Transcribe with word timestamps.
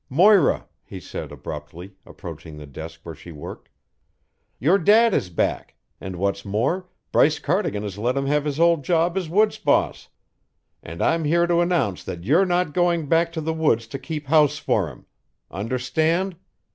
"Moira," 0.09 0.65
he 0.83 0.99
said 0.99 1.31
abruptly, 1.31 1.93
approaching 2.07 2.57
the 2.57 2.65
desk 2.65 3.01
where 3.03 3.13
she 3.13 3.31
worked, 3.31 3.69
"your 4.57 4.79
dad 4.79 5.13
is 5.13 5.29
back, 5.29 5.75
and 5.99 6.15
what's 6.15 6.43
more, 6.43 6.89
Bryce 7.11 7.37
Cardigan 7.37 7.83
has 7.83 7.99
let 7.99 8.17
him 8.17 8.25
have 8.25 8.45
his 8.45 8.59
old 8.59 8.83
job 8.83 9.15
as 9.15 9.29
woods 9.29 9.59
boss. 9.59 10.07
And 10.81 11.03
I'm 11.03 11.23
here 11.25 11.45
to 11.45 11.59
announce 11.61 12.03
that 12.03 12.23
you're 12.23 12.47
not 12.47 12.73
going 12.73 13.09
back 13.09 13.31
to 13.33 13.41
the 13.41 13.53
woods 13.53 13.85
to 13.89 13.99
keep 13.99 14.25
house 14.25 14.57
for 14.57 14.87
him. 14.89 15.05
Understand? 15.51 16.35